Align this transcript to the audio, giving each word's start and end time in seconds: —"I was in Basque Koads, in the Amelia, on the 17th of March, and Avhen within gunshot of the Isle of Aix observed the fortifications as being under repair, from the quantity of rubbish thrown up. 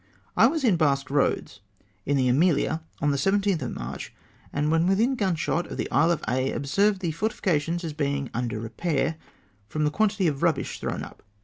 —"I 0.35 0.47
was 0.47 0.63
in 0.63 0.77
Basque 0.77 1.09
Koads, 1.09 1.59
in 2.07 2.17
the 2.17 2.27
Amelia, 2.27 2.81
on 3.03 3.11
the 3.11 3.17
17th 3.17 3.61
of 3.61 3.75
March, 3.75 4.11
and 4.51 4.65
Avhen 4.71 4.87
within 4.87 5.13
gunshot 5.13 5.67
of 5.69 5.77
the 5.77 5.91
Isle 5.91 6.09
of 6.09 6.23
Aix 6.27 6.55
observed 6.57 7.01
the 7.01 7.11
fortifications 7.11 7.83
as 7.83 7.93
being 7.93 8.31
under 8.33 8.59
repair, 8.59 9.17
from 9.67 9.83
the 9.83 9.91
quantity 9.91 10.25
of 10.25 10.41
rubbish 10.41 10.79
thrown 10.79 11.03
up. 11.03 11.21